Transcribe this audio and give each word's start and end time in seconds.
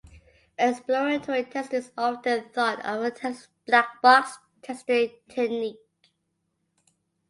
Exploratory 0.57 1.43
testing 1.43 1.77
is 1.77 1.91
often 1.95 2.49
thought 2.49 2.79
of 2.83 3.05
as 3.21 3.45
a 3.45 3.47
black 3.67 4.01
box 4.01 4.39
testing 4.63 5.11
technique. 5.29 5.77